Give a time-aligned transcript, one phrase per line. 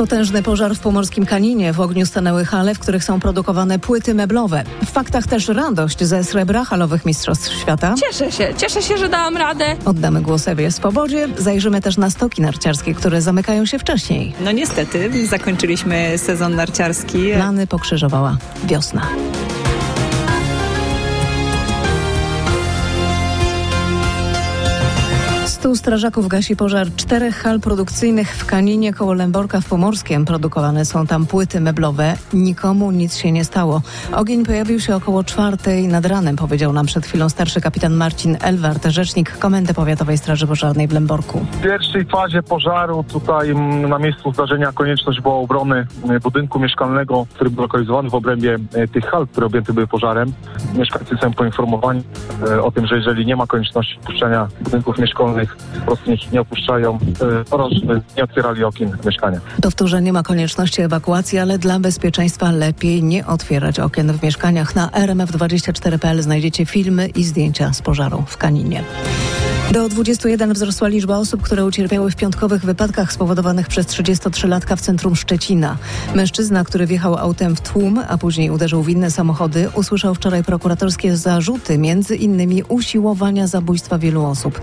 [0.00, 1.72] Potężny pożar w pomorskim Kaninie.
[1.72, 4.64] W ogniu stanęły hale, w których są produkowane płyty meblowe.
[4.86, 7.94] W faktach też radość ze srebra halowych Mistrzostw Świata.
[7.94, 9.76] Cieszę się, cieszę się, że dałam radę.
[9.84, 11.28] Oddamy głos Ewie Swobodzie.
[11.38, 14.34] Zajrzymy też na stoki narciarskie, które zamykają się wcześniej.
[14.44, 17.32] No niestety, zakończyliśmy sezon narciarski.
[17.34, 19.06] Plany pokrzyżowała wiosna.
[25.60, 30.24] Stu strażaków gasi pożar czterech hal produkcyjnych w Kaninie koło Lęborka w Pomorskiem.
[30.24, 32.14] Produkowane są tam płyty meblowe.
[32.32, 33.82] Nikomu nic się nie stało.
[34.12, 38.86] Ogień pojawił się około czwartej nad ranem, powiedział nam przed chwilą starszy kapitan Marcin Elwart,
[38.86, 41.46] rzecznik Komendy Powiatowej Straży Pożarnej w Lęborku.
[41.52, 43.54] W pierwszej fazie pożaru tutaj
[43.88, 48.88] na miejscu zdarzenia konieczność była obrony e, budynku mieszkalnego, który był lokalizowany w obrębie e,
[48.88, 50.32] tych hal, które objęte były pożarem.
[50.74, 52.02] Mieszkańcy są poinformowani
[52.48, 55.49] e, o tym, że jeżeli nie ma konieczności opuszczania budynków mieszkalnych,
[55.80, 56.98] po prostu ich nie opuszczają e,
[57.50, 57.72] oraz
[58.16, 59.40] nie otwierali okien mieszkania.
[59.62, 64.74] Powtórzę, nie ma konieczności ewakuacji, ale dla bezpieczeństwa lepiej nie otwierać okien w mieszkaniach.
[64.74, 68.84] Na rmf24.pl znajdziecie filmy i zdjęcia z pożaru w Kaninie.
[69.72, 75.16] Do 21 wzrosła liczba osób, które ucierpiały w piątkowych wypadkach spowodowanych przez 33-latka w centrum
[75.16, 75.76] Szczecina.
[76.14, 81.16] Mężczyzna, który wjechał autem w tłum, a później uderzył w inne samochody, usłyszał wczoraj prokuratorskie
[81.16, 84.60] zarzuty, między innymi usiłowania zabójstwa wielu osób.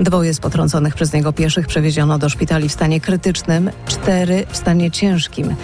[0.00, 4.90] Dwoje z potrąconych przez niego pieszych przewieziono do szpitali w stanie krytycznym, cztery w stanie
[4.90, 5.54] ciężkim.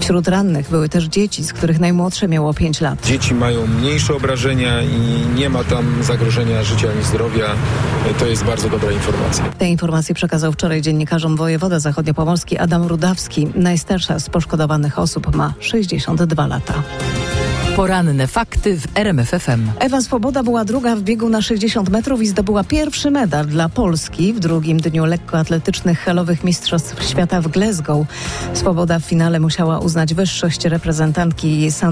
[0.00, 3.06] Wśród rannych były też dzieci, z których najmłodsze miało 5 lat.
[3.06, 7.46] Dzieci mają mniejsze obrażenia i nie ma tam zagrożenia życia ani zdrowia.
[8.18, 9.44] To jest bardzo dobra informacja.
[9.58, 13.48] Te informacje przekazał wczoraj dziennikarzom wojewoda zachodniopomorski Adam Rudawski.
[13.54, 16.74] Najstarsza z poszkodowanych osób ma 62 lata.
[17.78, 19.70] Poranne fakty w RMFFM.
[19.78, 24.32] Ewa Swoboda była druga w biegu na 60 metrów i zdobyła pierwszy medal dla Polski
[24.32, 28.06] w drugim dniu lekkoatletycznych halowych Mistrzostw Świata w Glasgow.
[28.54, 31.84] Swoboda w finale musiała uznać wyższość reprezentantki St.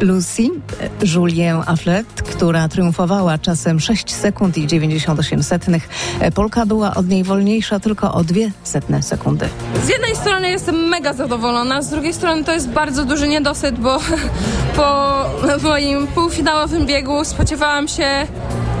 [0.00, 0.48] Lucie,
[1.14, 5.88] Julien Afflet, która triumfowała czasem 6 sekund i 98 setnych.
[6.34, 9.48] Polka była od niej wolniejsza tylko o 2 setne sekundy.
[9.84, 13.98] Z jednej strony jestem mega zadowolona, z drugiej strony to jest bardzo duży niedosyt, bo
[14.76, 15.11] po
[15.62, 18.26] moim półfinałowym biegu spodziewałam się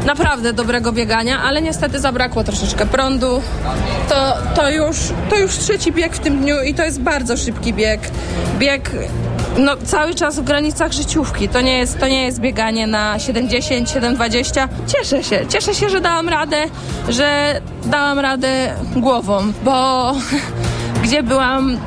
[0.06, 3.42] naprawdę dobrego biegania, ale niestety zabrakło troszeczkę prądu.
[4.08, 4.96] To, to, już,
[5.30, 8.00] to już trzeci bieg w tym dniu i to jest bardzo szybki bieg.
[8.58, 8.90] Bieg
[9.58, 11.48] no, cały czas w granicach życiówki.
[11.48, 14.68] To nie jest, to nie jest bieganie na 7,10, 7,20.
[14.86, 16.56] Cieszę się, cieszę się, że dałam radę,
[17.08, 20.12] że dałam radę głową, bo
[21.04, 21.78] gdzie byłam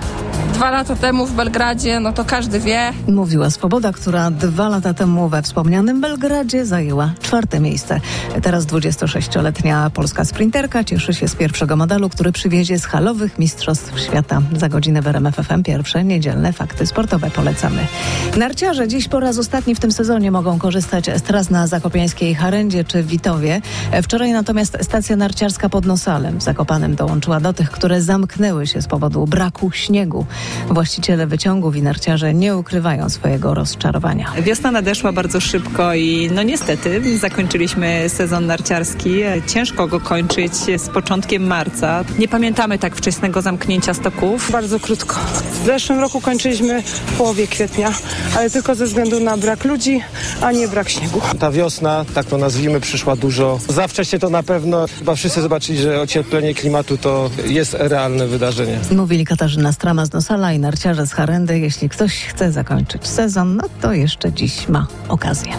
[0.54, 2.94] dwa lata temu w Belgradzie, no to każdy wie.
[3.08, 8.00] Mówiła Swoboda, która dwa lata temu we wspomnianym Belgradzie zajęła czwarte miejsce.
[8.42, 14.42] Teraz 26-letnia polska sprinterka cieszy się z pierwszego medalu, który przywiezie z halowych Mistrzostw Świata.
[14.58, 17.88] Za godzinę w RMF FM pierwsze niedzielne fakty sportowe polecamy.
[18.38, 22.84] Narciarze dziś po raz ostatni w tym sezonie mogą korzystać z tras na Zakopiańskiej Harendzie
[22.84, 23.62] czy Witowie.
[24.04, 29.28] Wczoraj natomiast stacja narciarska pod Nosalem Zakopanem dołączyła do tych, które zamknęły się z powodu
[29.28, 30.25] braku śniegu.
[30.70, 34.32] Właściciele wyciągów i narciarze nie ukrywają swojego rozczarowania.
[34.42, 39.16] Wiosna nadeszła bardzo szybko i no niestety zakończyliśmy sezon narciarski.
[39.48, 42.04] Ciężko go kończyć z początkiem marca.
[42.20, 44.52] Nie pamiętamy tak wczesnego zamknięcia stoków.
[44.52, 45.16] Bardzo krótko.
[45.62, 47.94] W zeszłym roku kończyliśmy w połowie kwietnia,
[48.38, 50.02] ale tylko ze względu na brak ludzi,
[50.42, 51.22] a nie brak śniegu.
[51.40, 53.60] Ta wiosna, tak to nazwijmy, przyszła dużo.
[53.70, 54.86] Za wcześnie to na pewno.
[55.00, 58.80] Chyba wszyscy zobaczyli, że ocieplenie klimatu to jest realne wydarzenie.
[58.92, 61.60] Mówili Katarzyna Strama z Nosala i narciarze z Harendy.
[61.60, 65.54] Jeśli ktoś chce zakończyć sezon, no to jeszcze dziś ma okazję.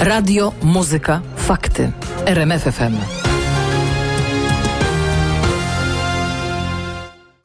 [0.00, 1.92] Radio, muzyka, fakty.
[2.26, 3.23] RMFFM.